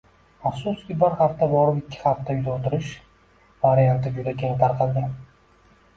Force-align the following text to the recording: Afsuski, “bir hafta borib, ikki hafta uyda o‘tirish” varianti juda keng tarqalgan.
Afsuski, 0.51 0.95
“bir 1.03 1.17
hafta 1.19 1.49
borib, 1.51 1.77
ikki 1.83 2.01
hafta 2.07 2.35
uyda 2.37 2.55
o‘tirish” 2.55 2.89
varianti 3.67 4.15
juda 4.17 4.35
keng 4.45 4.57
tarqalgan. 4.65 5.15